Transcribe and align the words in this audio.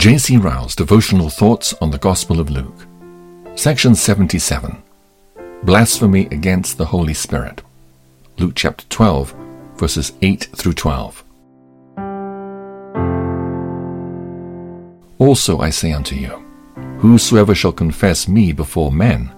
J.C. 0.00 0.38
Ryle's 0.38 0.74
Devotional 0.74 1.28
Thoughts 1.28 1.74
on 1.82 1.90
the 1.90 1.98
Gospel 1.98 2.40
of 2.40 2.48
Luke. 2.48 2.86
Section 3.54 3.94
77. 3.94 4.82
Blasphemy 5.64 6.24
against 6.30 6.78
the 6.78 6.86
Holy 6.86 7.12
Spirit. 7.12 7.60
Luke 8.38 8.54
chapter 8.56 8.86
12, 8.88 9.34
verses 9.76 10.14
8 10.22 10.48
through 10.56 10.72
12. 10.72 11.22
Also 15.18 15.58
I 15.60 15.68
say 15.68 15.92
unto 15.92 16.16
you, 16.16 16.42
Whosoever 17.00 17.54
shall 17.54 17.70
confess 17.70 18.26
me 18.26 18.54
before 18.54 18.90
men, 18.90 19.30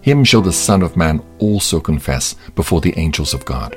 him 0.00 0.24
shall 0.24 0.40
the 0.40 0.50
Son 0.50 0.80
of 0.80 0.96
Man 0.96 1.22
also 1.40 1.78
confess 1.78 2.36
before 2.54 2.80
the 2.80 2.98
angels 2.98 3.34
of 3.34 3.44
God. 3.44 3.76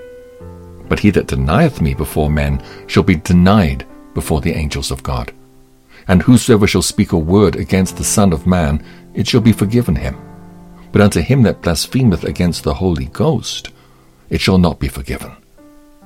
But 0.88 1.00
he 1.00 1.10
that 1.10 1.28
denieth 1.28 1.82
me 1.82 1.94
before 1.94 2.30
men 2.30 2.64
shall 2.88 3.04
be 3.04 3.16
denied 3.16 3.86
before 4.14 4.40
the 4.40 4.54
angels 4.54 4.90
of 4.90 5.04
God. 5.04 5.34
And 6.10 6.24
whosoever 6.24 6.66
shall 6.66 6.82
speak 6.82 7.12
a 7.12 7.18
word 7.18 7.56
against 7.56 7.96
the 7.96 8.04
Son 8.04 8.34
of 8.34 8.48
Man, 8.48 8.84
it 9.14 9.28
shall 9.28 9.42
be 9.42 9.52
forgiven 9.54 9.96
him. 9.96 10.18
But 10.92 11.02
unto 11.02 11.22
him 11.22 11.44
that 11.44 11.62
blasphemeth 11.62 12.24
against 12.24 12.64
the 12.64 12.74
Holy 12.74 13.06
Ghost, 13.06 13.70
it 14.32 14.42
shall 14.42 14.58
not 14.58 14.80
be 14.80 14.88
forgiven. 14.88 15.32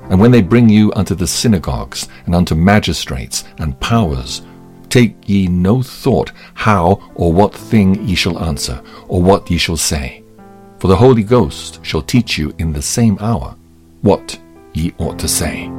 And 0.09 0.20
when 0.20 0.31
they 0.31 0.41
bring 0.41 0.67
you 0.67 0.91
unto 0.94 1.16
the 1.16 1.25
synagogues, 1.25 2.09
and 2.25 2.35
unto 2.35 2.53
magistrates 2.53 3.45
and 3.59 3.80
powers, 3.80 4.41
take 4.89 5.16
ye 5.27 5.47
no 5.47 5.81
thought 5.81 6.33
how 6.53 7.02
or 7.16 7.31
what 7.31 7.55
thing 7.55 8.05
ye 8.05 8.13
shall 8.13 8.44
answer, 8.44 8.81
or 9.08 9.23
what 9.23 9.49
ye 9.49 9.58
shall 9.58 9.77
say. 9.77 10.22
For 10.80 10.89
the 10.89 10.97
Holy 10.97 11.23
Ghost 11.23 11.80
shall 11.81 12.02
teach 12.02 12.38
you 12.38 12.53
in 12.59 12.73
the 12.73 12.81
same 12.81 13.17
hour 13.22 13.55
what 14.02 14.38
ye 14.73 14.94
ought 14.97 15.17
to 15.20 15.30
say. 15.30 15.72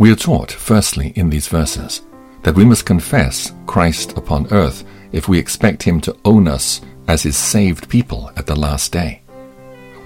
We 0.00 0.10
are 0.10 0.16
taught, 0.16 0.50
firstly, 0.50 1.12
in 1.14 1.28
these 1.28 1.48
verses, 1.48 2.00
that 2.42 2.54
we 2.54 2.64
must 2.64 2.86
confess 2.86 3.52
Christ 3.66 4.16
upon 4.16 4.50
earth 4.50 4.82
if 5.12 5.28
we 5.28 5.38
expect 5.38 5.82
Him 5.82 6.00
to 6.00 6.16
own 6.24 6.48
us 6.48 6.80
as 7.06 7.24
His 7.24 7.36
saved 7.36 7.86
people 7.90 8.32
at 8.34 8.46
the 8.46 8.56
last 8.56 8.92
day. 8.92 9.20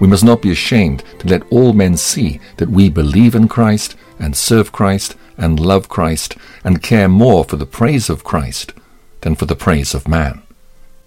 We 0.01 0.07
must 0.09 0.25
not 0.25 0.41
be 0.41 0.51
ashamed 0.51 1.05
to 1.19 1.29
let 1.29 1.49
all 1.49 1.71
men 1.71 1.95
see 1.95 2.41
that 2.57 2.67
we 2.67 2.89
believe 2.89 3.35
in 3.35 3.47
Christ 3.47 3.95
and 4.19 4.35
serve 4.35 4.73
Christ 4.73 5.15
and 5.37 5.61
love 5.61 5.87
Christ 5.87 6.35
and 6.65 6.83
care 6.83 7.07
more 7.07 7.45
for 7.45 7.55
the 7.55 7.65
praise 7.65 8.09
of 8.09 8.25
Christ 8.25 8.73
than 9.21 9.35
for 9.35 9.45
the 9.45 9.55
praise 9.55 9.93
of 9.93 10.09
man. 10.09 10.41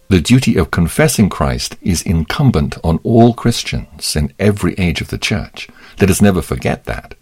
The 0.08 0.22
duty 0.22 0.56
of 0.56 0.70
confessing 0.70 1.28
Christ 1.28 1.76
is 1.82 2.00
incumbent 2.00 2.78
on 2.82 3.00
all 3.02 3.34
Christians 3.34 4.16
in 4.16 4.32
every 4.38 4.72
age 4.78 5.02
of 5.02 5.08
the 5.08 5.18
church. 5.18 5.68
Let 6.00 6.08
us 6.08 6.22
never 6.22 6.40
forget 6.40 6.86
that. 6.86 7.14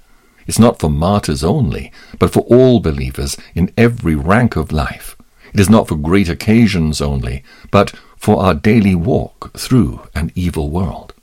It's 0.47 0.59
not 0.59 0.79
for 0.79 0.91
martyrs 0.91 1.43
only, 1.43 1.93
but 2.19 2.33
for 2.33 2.41
all 2.41 2.81
believers 2.81 3.37
in 3.55 3.73
every 3.77 4.15
rank 4.15 4.57
of 4.57 4.73
life. 4.73 5.17
It 5.53 5.61
is 5.61 5.71
not 5.71 5.89
for 5.89 5.97
great 5.97 6.29
occasions 6.29 7.01
only, 7.01 7.43
but 7.71 7.93
for 8.17 8.43
our 8.43 8.55
daily 8.55 8.95
walk 8.95 9.57
through 9.57 10.09
an 10.15 10.31
evil 10.35 10.71
world. 10.71 11.15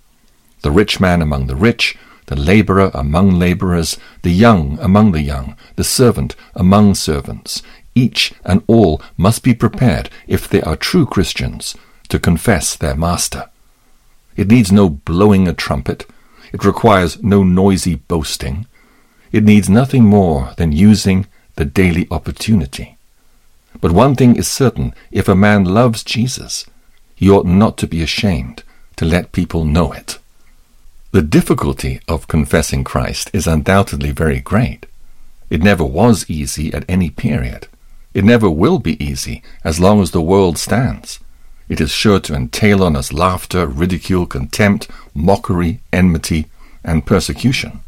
The 0.61 0.71
rich 0.71 0.99
man 0.99 1.21
among 1.21 1.47
the 1.47 1.55
rich, 1.55 1.97
the 2.27 2.35
laborer 2.35 2.89
among 2.93 3.37
laborers, 3.37 3.97
the 4.21 4.31
young 4.31 4.79
among 4.79 5.11
the 5.11 5.21
young, 5.21 5.55
the 5.75 5.83
servant 5.83 6.35
among 6.55 6.95
servants, 6.95 7.61
each 7.95 8.33
and 8.43 8.63
all 8.67 9.01
must 9.17 9.43
be 9.43 9.53
prepared, 9.53 10.09
if 10.27 10.47
they 10.47 10.61
are 10.61 10.75
true 10.75 11.05
Christians, 11.05 11.75
to 12.09 12.19
confess 12.19 12.75
their 12.75 12.95
Master. 12.95 13.49
It 14.35 14.49
needs 14.49 14.71
no 14.71 14.89
blowing 14.89 15.47
a 15.47 15.53
trumpet. 15.53 16.05
It 16.51 16.65
requires 16.65 17.21
no 17.21 17.43
noisy 17.43 17.95
boasting. 17.95 18.65
It 19.33 19.43
needs 19.43 19.67
nothing 19.67 20.03
more 20.05 20.53
than 20.57 20.71
using 20.71 21.25
the 21.55 21.65
daily 21.65 22.07
opportunity. 22.11 22.97
But 23.81 23.91
one 23.91 24.15
thing 24.15 24.35
is 24.35 24.47
certain 24.47 24.93
if 25.11 25.27
a 25.27 25.35
man 25.35 25.65
loves 25.65 26.03
Jesus, 26.03 26.67
he 27.15 27.31
ought 27.31 27.47
not 27.47 27.75
to 27.79 27.87
be 27.87 28.03
ashamed 28.03 28.61
to 28.95 29.05
let 29.05 29.31
people 29.31 29.65
know 29.65 29.91
it. 29.91 30.19
The 31.13 31.23
difficulty 31.23 31.99
of 32.07 32.27
confessing 32.27 32.83
Christ 32.83 33.31
is 33.33 33.47
undoubtedly 33.47 34.11
very 34.11 34.39
great. 34.39 34.85
It 35.49 35.63
never 35.63 35.83
was 35.83 36.29
easy 36.29 36.71
at 36.71 36.85
any 36.87 37.09
period. 37.09 37.67
It 38.13 38.23
never 38.23 38.51
will 38.51 38.77
be 38.77 39.03
easy 39.03 39.41
as 39.63 39.79
long 39.79 39.99
as 39.99 40.11
the 40.11 40.21
world 40.21 40.59
stands. 40.59 41.19
It 41.67 41.81
is 41.81 41.91
sure 41.91 42.19
to 42.19 42.35
entail 42.35 42.83
on 42.83 42.95
us 42.95 43.11
laughter, 43.11 43.65
ridicule, 43.65 44.27
contempt, 44.27 44.87
mockery, 45.15 45.79
enmity, 45.91 46.45
and 46.83 47.03
persecution. 47.03 47.79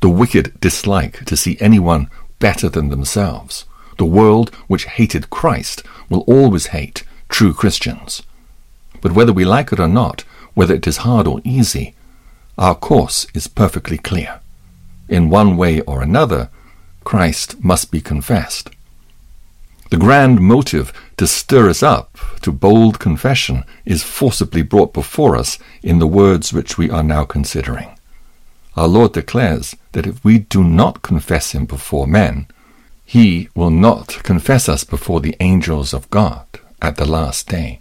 The 0.00 0.08
wicked 0.08 0.60
dislike 0.60 1.24
to 1.24 1.36
see 1.36 1.56
anyone 1.60 2.08
better 2.38 2.68
than 2.68 2.88
themselves. 2.88 3.64
The 3.98 4.04
world 4.04 4.54
which 4.66 4.84
hated 4.84 5.30
Christ 5.30 5.82
will 6.08 6.20
always 6.26 6.66
hate 6.66 7.02
true 7.28 7.54
Christians. 7.54 8.22
But 9.00 9.12
whether 9.12 9.32
we 9.32 9.44
like 9.44 9.72
it 9.72 9.80
or 9.80 9.88
not, 9.88 10.22
whether 10.54 10.74
it 10.74 10.86
is 10.86 10.98
hard 10.98 11.26
or 11.26 11.40
easy, 11.44 11.94
our 12.58 12.74
course 12.74 13.26
is 13.34 13.46
perfectly 13.46 13.98
clear. 13.98 14.40
In 15.08 15.30
one 15.30 15.56
way 15.56 15.80
or 15.82 16.02
another, 16.02 16.50
Christ 17.04 17.62
must 17.62 17.90
be 17.90 18.00
confessed. 18.00 18.70
The 19.90 19.96
grand 19.96 20.40
motive 20.40 20.92
to 21.16 21.26
stir 21.26 21.70
us 21.70 21.82
up 21.82 22.18
to 22.42 22.50
bold 22.50 22.98
confession 22.98 23.64
is 23.84 24.02
forcibly 24.02 24.62
brought 24.62 24.92
before 24.92 25.36
us 25.36 25.58
in 25.82 26.00
the 26.00 26.08
words 26.08 26.52
which 26.52 26.76
we 26.76 26.90
are 26.90 27.04
now 27.04 27.24
considering. 27.24 27.96
Our 28.76 28.88
Lord 28.88 29.12
declares 29.12 29.74
that 29.92 30.06
if 30.06 30.22
we 30.22 30.38
do 30.38 30.62
not 30.62 31.00
confess 31.00 31.52
him 31.52 31.64
before 31.64 32.06
men, 32.06 32.46
he 33.04 33.48
will 33.54 33.70
not 33.70 34.22
confess 34.22 34.68
us 34.68 34.84
before 34.84 35.20
the 35.20 35.36
angels 35.40 35.94
of 35.94 36.10
God 36.10 36.46
at 36.82 36.96
the 36.96 37.06
last 37.06 37.48
day. 37.48 37.80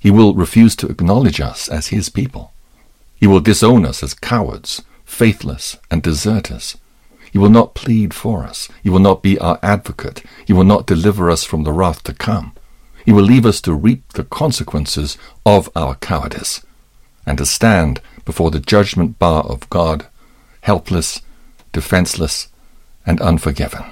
He 0.00 0.10
will 0.10 0.34
refuse 0.34 0.74
to 0.76 0.88
acknowledge 0.88 1.40
us 1.40 1.68
as 1.68 1.88
his 1.88 2.08
people. 2.08 2.52
He 3.14 3.28
will 3.28 3.38
disown 3.38 3.86
us 3.86 4.02
as 4.02 4.14
cowards, 4.14 4.82
faithless, 5.04 5.76
and 5.90 6.02
deserters. 6.02 6.76
He 7.30 7.38
will 7.38 7.50
not 7.50 7.74
plead 7.74 8.12
for 8.12 8.42
us. 8.42 8.68
He 8.82 8.90
will 8.90 8.98
not 8.98 9.22
be 9.22 9.38
our 9.38 9.60
advocate. 9.62 10.24
He 10.44 10.52
will 10.52 10.64
not 10.64 10.86
deliver 10.86 11.30
us 11.30 11.44
from 11.44 11.62
the 11.62 11.72
wrath 11.72 12.02
to 12.04 12.14
come. 12.14 12.52
He 13.04 13.12
will 13.12 13.22
leave 13.22 13.46
us 13.46 13.60
to 13.60 13.74
reap 13.74 14.12
the 14.14 14.24
consequences 14.24 15.16
of 15.46 15.70
our 15.76 15.94
cowardice, 15.96 16.64
and 17.24 17.38
to 17.38 17.46
stand 17.46 18.00
before 18.24 18.50
the 18.50 18.60
judgment 18.60 19.18
bar 19.18 19.44
of 19.44 19.70
God 19.70 20.06
helpless, 20.62 21.20
defenseless, 21.72 22.48
and 23.04 23.20
unforgiven. 23.20 23.84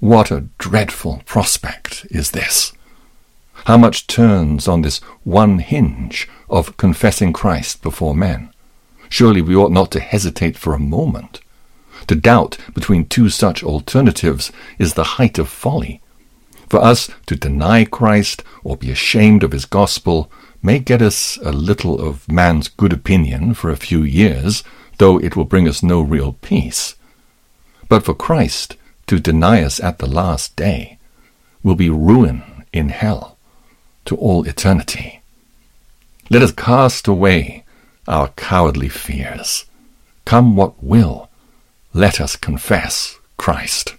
What 0.00 0.30
a 0.30 0.48
dreadful 0.58 1.22
prospect 1.26 2.06
is 2.10 2.32
this! 2.32 2.72
How 3.66 3.76
much 3.76 4.08
turns 4.08 4.66
on 4.66 4.82
this 4.82 4.98
one 5.22 5.60
hinge 5.60 6.28
of 6.50 6.76
confessing 6.76 7.32
Christ 7.32 7.82
before 7.82 8.14
men? 8.14 8.50
Surely 9.08 9.42
we 9.42 9.54
ought 9.54 9.70
not 9.70 9.90
to 9.92 10.00
hesitate 10.00 10.56
for 10.56 10.74
a 10.74 10.80
moment. 10.80 11.40
To 12.08 12.16
doubt 12.16 12.56
between 12.74 13.06
two 13.06 13.28
such 13.28 13.62
alternatives 13.62 14.50
is 14.78 14.94
the 14.94 15.04
height 15.18 15.38
of 15.38 15.48
folly. 15.48 16.00
For 16.68 16.82
us 16.82 17.10
to 17.26 17.36
deny 17.36 17.84
Christ 17.84 18.42
or 18.64 18.76
be 18.76 18.90
ashamed 18.90 19.44
of 19.44 19.52
his 19.52 19.66
gospel 19.66 20.30
may 20.62 20.78
get 20.78 21.02
us 21.02 21.38
a 21.44 21.52
little 21.52 22.00
of 22.00 22.30
man's 22.30 22.68
good 22.68 22.92
opinion 22.92 23.54
for 23.54 23.70
a 23.70 23.76
few 23.76 24.02
years, 24.02 24.64
though 25.02 25.18
it 25.18 25.34
will 25.34 25.44
bring 25.44 25.66
us 25.66 25.82
no 25.82 26.00
real 26.00 26.34
peace. 26.42 26.94
But 27.88 28.04
for 28.04 28.14
Christ 28.14 28.76
to 29.08 29.18
deny 29.18 29.60
us 29.60 29.80
at 29.80 29.98
the 29.98 30.06
last 30.06 30.54
day 30.54 30.96
will 31.64 31.74
be 31.74 31.90
ruin 31.90 32.64
in 32.72 32.90
hell 32.90 33.36
to 34.04 34.14
all 34.14 34.44
eternity. 34.44 35.20
Let 36.30 36.42
us 36.42 36.52
cast 36.52 37.08
away 37.08 37.64
our 38.06 38.28
cowardly 38.36 38.88
fears. 38.88 39.64
Come 40.24 40.54
what 40.54 40.80
will, 40.80 41.28
let 41.92 42.20
us 42.20 42.36
confess 42.36 43.18
Christ. 43.36 43.96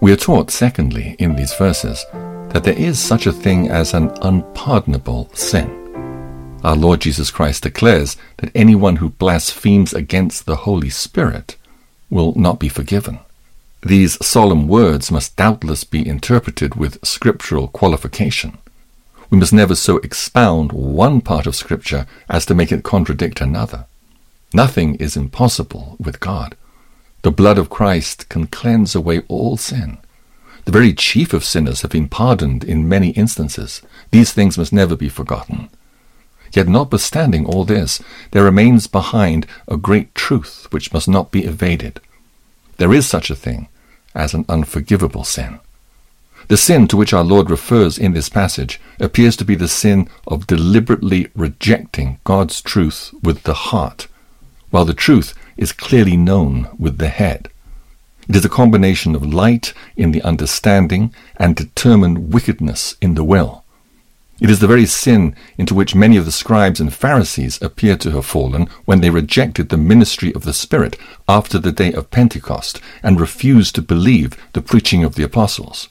We 0.00 0.12
are 0.12 0.16
taught, 0.16 0.50
secondly, 0.50 1.14
in 1.18 1.36
these 1.36 1.52
verses, 1.52 2.06
that 2.50 2.64
there 2.64 2.78
is 2.78 2.98
such 2.98 3.26
a 3.26 3.32
thing 3.32 3.68
as 3.68 3.94
an 3.94 4.10
unpardonable 4.22 5.30
sin. 5.34 5.74
Our 6.64 6.76
Lord 6.76 7.00
Jesus 7.00 7.30
Christ 7.30 7.62
declares 7.62 8.16
that 8.38 8.50
anyone 8.54 8.96
who 8.96 9.10
blasphemes 9.10 9.94
against 9.94 10.46
the 10.46 10.56
Holy 10.56 10.90
Spirit 10.90 11.56
will 12.10 12.34
not 12.34 12.58
be 12.58 12.68
forgiven. 12.68 13.20
These 13.82 14.24
solemn 14.26 14.66
words 14.66 15.10
must 15.10 15.36
doubtless 15.36 15.84
be 15.84 16.06
interpreted 16.06 16.74
with 16.74 17.04
scriptural 17.06 17.68
qualification. 17.68 18.58
We 19.30 19.38
must 19.38 19.52
never 19.52 19.74
so 19.74 19.98
expound 19.98 20.72
one 20.72 21.20
part 21.20 21.46
of 21.46 21.54
Scripture 21.54 22.06
as 22.28 22.46
to 22.46 22.54
make 22.54 22.72
it 22.72 22.82
contradict 22.82 23.40
another. 23.40 23.84
Nothing 24.54 24.94
is 24.96 25.16
impossible 25.16 25.96
with 26.00 26.18
God. 26.18 26.56
The 27.22 27.30
blood 27.30 27.58
of 27.58 27.68
Christ 27.68 28.28
can 28.28 28.46
cleanse 28.46 28.94
away 28.94 29.20
all 29.28 29.56
sin. 29.56 29.98
The 30.68 30.72
very 30.72 30.92
chief 30.92 31.32
of 31.32 31.46
sinners 31.46 31.80
have 31.80 31.92
been 31.92 32.10
pardoned 32.10 32.62
in 32.62 32.90
many 32.90 33.12
instances. 33.12 33.80
These 34.10 34.34
things 34.34 34.58
must 34.58 34.70
never 34.70 34.96
be 34.96 35.08
forgotten. 35.08 35.70
Yet 36.52 36.68
notwithstanding 36.68 37.46
all 37.46 37.64
this, 37.64 38.02
there 38.32 38.44
remains 38.44 38.86
behind 38.86 39.46
a 39.66 39.78
great 39.78 40.14
truth 40.14 40.66
which 40.68 40.92
must 40.92 41.08
not 41.08 41.30
be 41.30 41.46
evaded. 41.46 42.02
There 42.76 42.92
is 42.92 43.06
such 43.06 43.30
a 43.30 43.34
thing 43.34 43.68
as 44.14 44.34
an 44.34 44.44
unforgivable 44.46 45.24
sin. 45.24 45.58
The 46.48 46.58
sin 46.58 46.86
to 46.88 46.98
which 46.98 47.14
our 47.14 47.24
Lord 47.24 47.48
refers 47.48 47.96
in 47.96 48.12
this 48.12 48.28
passage 48.28 48.78
appears 49.00 49.36
to 49.36 49.46
be 49.46 49.54
the 49.54 49.68
sin 49.68 50.06
of 50.26 50.46
deliberately 50.46 51.28
rejecting 51.34 52.18
God's 52.24 52.60
truth 52.60 53.14
with 53.22 53.44
the 53.44 53.54
heart, 53.54 54.06
while 54.68 54.84
the 54.84 54.92
truth 54.92 55.32
is 55.56 55.72
clearly 55.72 56.18
known 56.18 56.68
with 56.78 56.98
the 56.98 57.08
head. 57.08 57.48
It 58.28 58.36
is 58.36 58.44
a 58.44 58.50
combination 58.50 59.14
of 59.14 59.24
light 59.24 59.72
in 59.96 60.12
the 60.12 60.22
understanding 60.22 61.14
and 61.36 61.56
determined 61.56 62.34
wickedness 62.34 62.96
in 63.00 63.14
the 63.14 63.24
will. 63.24 63.64
It 64.38 64.50
is 64.50 64.60
the 64.60 64.66
very 64.66 64.84
sin 64.84 65.34
into 65.56 65.74
which 65.74 65.94
many 65.94 66.18
of 66.18 66.26
the 66.26 66.30
scribes 66.30 66.78
and 66.78 66.92
Pharisees 66.92 67.60
appear 67.62 67.96
to 67.96 68.10
have 68.10 68.26
fallen 68.26 68.68
when 68.84 69.00
they 69.00 69.08
rejected 69.08 69.70
the 69.70 69.78
ministry 69.78 70.32
of 70.34 70.44
the 70.44 70.52
Spirit 70.52 70.96
after 71.26 71.58
the 71.58 71.72
day 71.72 71.92
of 71.92 72.10
Pentecost 72.10 72.80
and 73.02 73.18
refused 73.18 73.74
to 73.76 73.82
believe 73.82 74.36
the 74.52 74.60
preaching 74.60 75.04
of 75.04 75.14
the 75.14 75.24
apostles. 75.24 75.88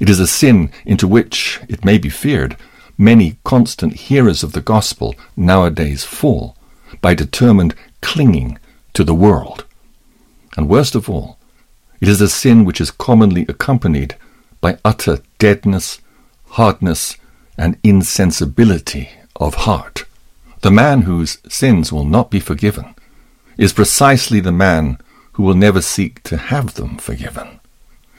It 0.00 0.08
is 0.08 0.18
a 0.18 0.26
sin 0.26 0.70
into 0.86 1.06
which, 1.06 1.60
it 1.68 1.84
may 1.84 1.98
be 1.98 2.08
feared, 2.08 2.56
many 2.96 3.36
constant 3.44 3.94
hearers 3.94 4.42
of 4.42 4.52
the 4.52 4.60
gospel 4.62 5.14
nowadays 5.36 6.04
fall 6.04 6.56
by 7.02 7.14
determined 7.14 7.74
clinging 8.00 8.58
to 8.94 9.04
the 9.04 9.14
world. 9.14 9.64
And 10.56 10.68
worst 10.68 10.94
of 10.94 11.08
all, 11.08 11.38
it 12.00 12.08
is 12.08 12.20
a 12.20 12.28
sin 12.28 12.64
which 12.64 12.80
is 12.80 12.90
commonly 12.90 13.44
accompanied 13.48 14.16
by 14.60 14.78
utter 14.84 15.18
deadness, 15.38 16.00
hardness, 16.50 17.16
and 17.58 17.76
insensibility 17.82 19.10
of 19.36 19.54
heart. 19.54 20.04
The 20.62 20.70
man 20.70 21.02
whose 21.02 21.38
sins 21.48 21.92
will 21.92 22.04
not 22.04 22.30
be 22.30 22.40
forgiven 22.40 22.94
is 23.58 23.72
precisely 23.72 24.40
the 24.40 24.52
man 24.52 24.98
who 25.32 25.42
will 25.42 25.54
never 25.54 25.82
seek 25.82 26.22
to 26.24 26.36
have 26.36 26.74
them 26.74 26.96
forgiven. 26.96 27.60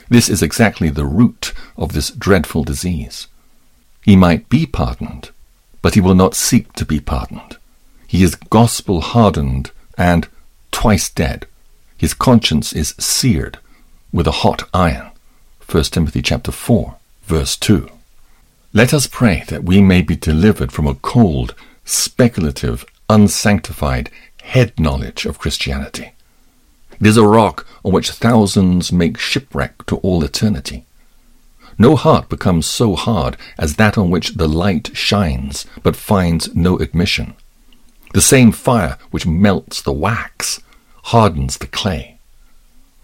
This 0.09 0.29
is 0.29 0.43
exactly 0.43 0.89
the 0.89 1.05
root 1.05 1.53
of 1.77 1.93
this 1.93 2.11
dreadful 2.11 2.63
disease. 2.63 3.27
He 4.03 4.15
might 4.15 4.49
be 4.49 4.65
pardoned, 4.65 5.29
but 5.81 5.95
he 5.95 6.01
will 6.01 6.15
not 6.15 6.35
seek 6.35 6.73
to 6.73 6.85
be 6.85 6.99
pardoned. 6.99 7.57
He 8.07 8.23
is 8.23 8.35
gospel 8.35 9.01
hardened 9.01 9.71
and 9.97 10.27
twice 10.71 11.09
dead. 11.09 11.47
His 11.97 12.13
conscience 12.13 12.73
is 12.73 12.95
seared 12.99 13.59
with 14.11 14.27
a 14.27 14.31
hot 14.43 14.67
iron. 14.73 15.11
1 15.69 15.83
Timothy 15.85 16.21
chapter 16.21 16.51
4, 16.51 16.95
verse 17.23 17.55
2. 17.55 17.89
Let 18.73 18.93
us 18.93 19.07
pray 19.07 19.43
that 19.47 19.63
we 19.63 19.81
may 19.81 20.01
be 20.01 20.15
delivered 20.15 20.71
from 20.71 20.87
a 20.87 20.95
cold, 20.95 21.55
speculative, 21.85 22.85
unsanctified 23.09 24.09
head 24.43 24.79
knowledge 24.79 25.25
of 25.25 25.39
Christianity. 25.39 26.11
It 26.99 27.07
is 27.07 27.17
a 27.17 27.25
rock 27.25 27.65
on 27.83 27.91
which 27.93 28.11
thousands 28.11 28.91
make 28.91 29.17
shipwreck 29.17 29.85
to 29.87 29.97
all 29.97 30.23
eternity. 30.23 30.85
No 31.77 31.95
heart 31.95 32.29
becomes 32.29 32.65
so 32.67 32.95
hard 32.95 33.37
as 33.57 33.75
that 33.75 33.97
on 33.97 34.11
which 34.11 34.35
the 34.35 34.47
light 34.47 34.95
shines 34.95 35.65
but 35.83 35.95
finds 35.95 36.53
no 36.53 36.77
admission. 36.77 37.33
The 38.13 38.21
same 38.21 38.51
fire 38.51 38.97
which 39.09 39.25
melts 39.25 39.81
the 39.81 39.93
wax 39.93 40.61
hardens 41.05 41.57
the 41.57 41.67
clay. 41.67 42.19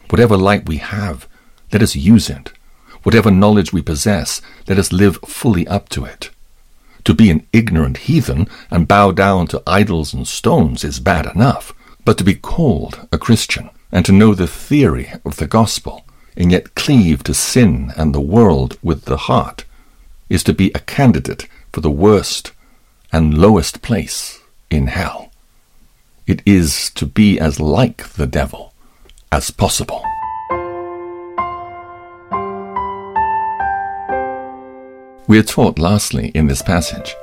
Whatever 0.09 0.37
light 0.37 0.67
we 0.67 0.77
have, 0.77 1.27
let 1.71 1.81
us 1.81 1.95
use 1.95 2.29
it 2.29 2.51
Whatever 3.07 3.31
knowledge 3.31 3.71
we 3.71 3.81
possess, 3.81 4.41
let 4.67 4.77
us 4.77 4.91
live 4.91 5.17
fully 5.25 5.65
up 5.67 5.87
to 5.89 6.03
it. 6.03 6.29
To 7.05 7.13
be 7.13 7.29
an 7.29 7.47
ignorant 7.53 7.99
heathen 7.99 8.49
and 8.69 8.85
bow 8.85 9.11
down 9.11 9.47
to 9.47 9.63
idols 9.65 10.13
and 10.13 10.27
stones 10.27 10.83
is 10.83 10.99
bad 10.99 11.25
enough, 11.25 11.73
but 12.03 12.17
to 12.17 12.25
be 12.25 12.35
called 12.35 13.07
a 13.09 13.17
Christian 13.17 13.69
and 13.93 14.05
to 14.05 14.11
know 14.11 14.33
the 14.33 14.45
theory 14.45 15.09
of 15.23 15.37
the 15.37 15.47
gospel 15.47 16.05
and 16.35 16.51
yet 16.51 16.75
cleave 16.75 17.23
to 17.23 17.33
sin 17.33 17.93
and 17.95 18.13
the 18.13 18.19
world 18.19 18.77
with 18.83 19.05
the 19.05 19.17
heart 19.31 19.63
is 20.27 20.43
to 20.43 20.53
be 20.53 20.71
a 20.75 20.79
candidate 20.79 21.47
for 21.71 21.79
the 21.79 21.89
worst 21.89 22.51
and 23.13 23.37
lowest 23.37 23.81
place 23.81 24.41
in 24.69 24.87
hell. 24.87 25.31
It 26.25 26.41
is 26.45 26.89
to 26.95 27.05
be 27.05 27.39
as 27.39 27.61
like 27.61 28.09
the 28.09 28.27
devil 28.27 28.73
as 29.31 29.51
possible. 29.51 30.03
We 35.27 35.37
are 35.37 35.43
taught, 35.43 35.77
lastly, 35.77 36.31
in 36.33 36.47
this 36.47 36.61
passage, 36.61 37.15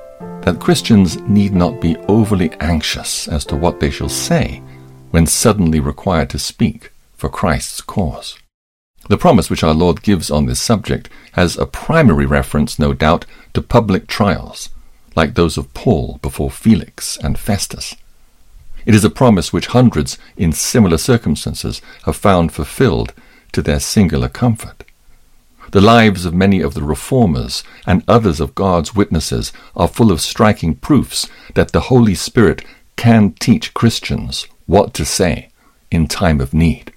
that 0.42 0.60
Christians 0.60 1.18
need 1.20 1.54
not 1.54 1.80
be 1.80 1.96
overly 2.08 2.52
anxious 2.60 3.26
as 3.28 3.46
to 3.46 3.56
what 3.56 3.80
they 3.80 3.90
shall 3.90 4.10
say 4.10 4.62
when 5.10 5.26
suddenly 5.26 5.80
required 5.80 6.28
to 6.30 6.38
speak 6.38 6.92
for 7.14 7.30
Christ's 7.30 7.80
cause. 7.80 8.38
The 9.08 9.16
promise 9.16 9.48
which 9.48 9.62
our 9.62 9.72
Lord 9.72 10.02
gives 10.02 10.30
on 10.30 10.46
this 10.46 10.60
subject 10.60 11.08
has 11.32 11.56
a 11.56 11.66
primary 11.66 12.26
reference, 12.26 12.78
no 12.78 12.92
doubt, 12.92 13.24
to 13.54 13.62
public 13.62 14.06
trials, 14.06 14.68
like 15.16 15.34
those 15.34 15.56
of 15.56 15.72
Paul 15.72 16.18
before 16.20 16.50
Felix 16.50 17.16
and 17.16 17.38
Festus. 17.38 17.96
It 18.86 18.94
is 18.94 19.04
a 19.04 19.10
promise 19.10 19.52
which 19.52 19.68
hundreds 19.68 20.18
in 20.36 20.52
similar 20.52 20.98
circumstances 20.98 21.80
have 22.04 22.16
found 22.16 22.52
fulfilled 22.52 23.12
to 23.52 23.62
their 23.62 23.80
singular 23.80 24.28
comfort. 24.28 24.84
The 25.70 25.80
lives 25.80 26.24
of 26.24 26.34
many 26.34 26.60
of 26.60 26.74
the 26.74 26.82
reformers 26.82 27.64
and 27.86 28.04
others 28.06 28.40
of 28.40 28.54
God's 28.54 28.94
witnesses 28.94 29.52
are 29.74 29.88
full 29.88 30.12
of 30.12 30.20
striking 30.20 30.74
proofs 30.76 31.28
that 31.54 31.72
the 31.72 31.88
Holy 31.92 32.14
Spirit 32.14 32.64
can 32.96 33.32
teach 33.32 33.74
Christians 33.74 34.46
what 34.66 34.94
to 34.94 35.04
say 35.04 35.50
in 35.90 36.06
time 36.06 36.40
of 36.40 36.54
need. 36.54 36.92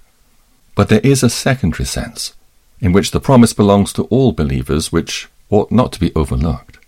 But 0.74 0.88
there 0.88 1.00
is 1.02 1.22
a 1.22 1.30
secondary 1.30 1.86
sense 1.86 2.34
in 2.80 2.92
which 2.92 3.10
the 3.10 3.20
promise 3.20 3.52
belongs 3.52 3.92
to 3.94 4.04
all 4.04 4.32
believers 4.32 4.92
which 4.92 5.28
ought 5.50 5.72
not 5.72 5.92
to 5.94 6.00
be 6.00 6.14
overlooked. 6.14 6.78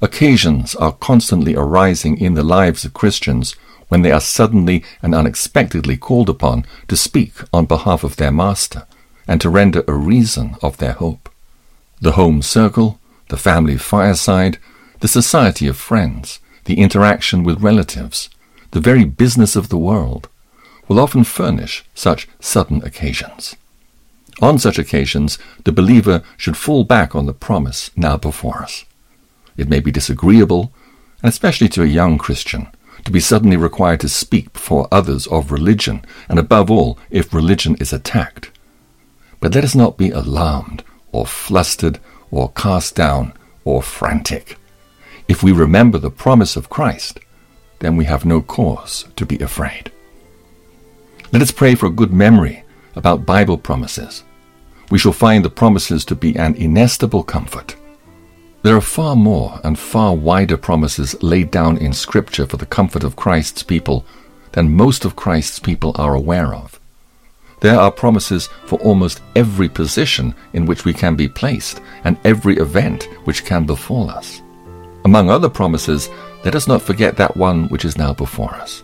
Occasions 0.00 0.74
are 0.76 0.92
constantly 0.92 1.54
arising 1.54 2.18
in 2.18 2.34
the 2.34 2.42
lives 2.42 2.84
of 2.84 2.94
Christians 2.94 3.56
when 3.88 4.02
they 4.02 4.12
are 4.12 4.20
suddenly 4.20 4.84
and 5.02 5.14
unexpectedly 5.14 5.96
called 5.96 6.28
upon 6.28 6.64
to 6.88 6.96
speak 6.96 7.34
on 7.52 7.66
behalf 7.66 8.02
of 8.04 8.16
their 8.16 8.32
Master 8.32 8.86
and 9.28 9.40
to 9.40 9.50
render 9.50 9.84
a 9.86 9.92
reason 9.92 10.56
of 10.62 10.78
their 10.78 10.92
hope. 10.92 11.28
The 12.00 12.12
home 12.12 12.42
circle, 12.42 13.00
the 13.28 13.36
family 13.36 13.76
fireside, 13.76 14.58
the 15.00 15.08
society 15.08 15.66
of 15.66 15.76
friends, 15.76 16.40
the 16.64 16.78
interaction 16.78 17.42
with 17.42 17.62
relatives, 17.62 18.28
the 18.72 18.80
very 18.80 19.04
business 19.04 19.56
of 19.56 19.68
the 19.68 19.78
world, 19.78 20.28
will 20.88 21.00
often 21.00 21.24
furnish 21.24 21.84
such 21.94 22.28
sudden 22.40 22.82
occasions. 22.84 23.56
On 24.40 24.58
such 24.58 24.78
occasions, 24.78 25.38
the 25.64 25.72
believer 25.72 26.22
should 26.36 26.56
fall 26.56 26.84
back 26.84 27.14
on 27.14 27.26
the 27.26 27.32
promise 27.32 27.90
now 27.96 28.16
before 28.16 28.62
us. 28.62 28.84
It 29.56 29.68
may 29.68 29.80
be 29.80 29.90
disagreeable, 29.90 30.72
and 31.22 31.30
especially 31.30 31.68
to 31.70 31.82
a 31.82 31.86
young 31.86 32.18
Christian, 32.18 32.68
to 33.06 33.12
be 33.12 33.20
suddenly 33.20 33.56
required 33.56 34.00
to 34.00 34.08
speak 34.08 34.52
before 34.52 34.88
others 34.90 35.28
of 35.28 35.52
religion, 35.52 36.04
and 36.28 36.40
above 36.40 36.72
all, 36.72 36.98
if 37.08 37.32
religion 37.32 37.76
is 37.76 37.92
attacked. 37.92 38.50
But 39.38 39.54
let 39.54 39.62
us 39.62 39.76
not 39.76 39.96
be 39.96 40.10
alarmed 40.10 40.82
or 41.12 41.24
flustered 41.24 42.00
or 42.32 42.50
cast 42.50 42.96
down 42.96 43.32
or 43.64 43.80
frantic. 43.80 44.58
If 45.28 45.44
we 45.44 45.52
remember 45.52 45.98
the 45.98 46.10
promise 46.10 46.56
of 46.56 46.68
Christ, 46.68 47.20
then 47.78 47.96
we 47.96 48.06
have 48.06 48.24
no 48.24 48.42
cause 48.42 49.04
to 49.14 49.24
be 49.24 49.38
afraid. 49.38 49.92
Let 51.30 51.42
us 51.42 51.52
pray 51.52 51.76
for 51.76 51.86
a 51.86 51.90
good 52.00 52.12
memory 52.12 52.64
about 52.96 53.24
Bible 53.24 53.56
promises. 53.56 54.24
We 54.90 54.98
shall 54.98 55.12
find 55.12 55.44
the 55.44 55.50
promises 55.50 56.04
to 56.06 56.16
be 56.16 56.34
an 56.34 56.56
inestimable 56.56 57.22
comfort. 57.22 57.76
There 58.66 58.76
are 58.76 58.80
far 58.80 59.14
more 59.14 59.60
and 59.62 59.78
far 59.78 60.12
wider 60.12 60.56
promises 60.56 61.14
laid 61.22 61.52
down 61.52 61.78
in 61.78 61.92
Scripture 61.92 62.46
for 62.46 62.56
the 62.56 62.66
comfort 62.66 63.04
of 63.04 63.14
Christ's 63.14 63.62
people 63.62 64.04
than 64.50 64.74
most 64.74 65.04
of 65.04 65.14
Christ's 65.14 65.60
people 65.60 65.92
are 65.94 66.16
aware 66.16 66.52
of. 66.52 66.80
There 67.60 67.78
are 67.78 67.92
promises 67.92 68.48
for 68.64 68.80
almost 68.80 69.22
every 69.36 69.68
position 69.68 70.34
in 70.52 70.66
which 70.66 70.84
we 70.84 70.92
can 70.92 71.14
be 71.14 71.28
placed 71.28 71.80
and 72.02 72.18
every 72.24 72.56
event 72.56 73.04
which 73.22 73.44
can 73.44 73.66
befall 73.66 74.10
us. 74.10 74.42
Among 75.04 75.30
other 75.30 75.48
promises, 75.48 76.08
let 76.44 76.56
us 76.56 76.66
not 76.66 76.82
forget 76.82 77.16
that 77.18 77.36
one 77.36 77.68
which 77.68 77.84
is 77.84 77.96
now 77.96 78.14
before 78.14 78.52
us. 78.56 78.82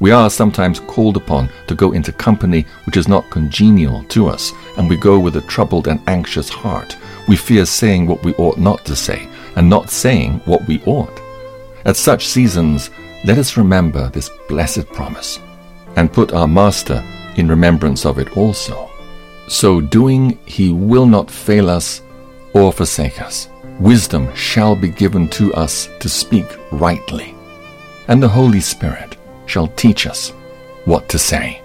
We 0.00 0.12
are 0.12 0.30
sometimes 0.30 0.80
called 0.80 1.18
upon 1.18 1.50
to 1.66 1.74
go 1.74 1.92
into 1.92 2.10
company 2.10 2.64
which 2.86 2.96
is 2.96 3.06
not 3.06 3.30
congenial 3.30 4.02
to 4.04 4.28
us, 4.28 4.52
and 4.78 4.88
we 4.88 4.96
go 4.96 5.20
with 5.20 5.36
a 5.36 5.42
troubled 5.42 5.88
and 5.88 6.00
anxious 6.06 6.48
heart. 6.48 6.96
We 7.28 7.36
fear 7.36 7.66
saying 7.66 8.06
what 8.06 8.24
we 8.24 8.34
ought 8.34 8.56
not 8.58 8.84
to 8.86 8.96
say, 8.96 9.28
and 9.56 9.68
not 9.68 9.90
saying 9.90 10.40
what 10.46 10.66
we 10.66 10.82
ought. 10.86 11.20
At 11.84 11.96
such 11.96 12.26
seasons, 12.26 12.90
let 13.24 13.36
us 13.36 13.58
remember 13.58 14.08
this 14.08 14.30
blessed 14.48 14.86
promise, 14.86 15.38
and 15.96 16.12
put 16.12 16.32
our 16.32 16.48
Master 16.48 17.04
in 17.36 17.46
remembrance 17.48 18.06
of 18.06 18.18
it 18.18 18.36
also. 18.38 18.90
So 19.48 19.82
doing, 19.82 20.38
he 20.46 20.72
will 20.72 21.06
not 21.06 21.30
fail 21.30 21.68
us 21.68 22.00
or 22.54 22.72
forsake 22.72 23.20
us. 23.20 23.48
Wisdom 23.78 24.34
shall 24.34 24.74
be 24.74 24.88
given 24.88 25.28
to 25.28 25.52
us 25.54 25.88
to 26.00 26.08
speak 26.08 26.46
rightly. 26.72 27.34
and 28.10 28.20
the 28.20 28.28
Holy 28.28 28.60
Spirit 28.60 29.16
shall 29.50 29.66
teach 29.68 30.06
us 30.06 30.30
what 30.84 31.08
to 31.08 31.18
say. 31.18 31.60